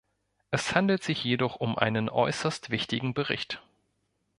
Es 0.49 0.73
handelt 0.73 1.03
sich 1.03 1.23
jedoch 1.23 1.57
um 1.57 1.77
einen 1.77 2.09
äußerst 2.09 2.71
wichtigen 2.71 3.13
Bericht. 3.13 3.61